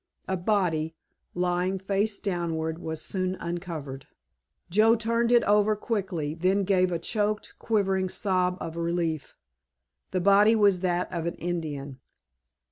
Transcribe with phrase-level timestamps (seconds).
[0.27, 0.95] A body,
[1.35, 4.07] lying face downward, was soon uncovered.
[4.67, 9.35] Joe turned it over quickly, then gave a choked, quivering sob of relief.
[10.09, 11.99] The body was that of an Indian.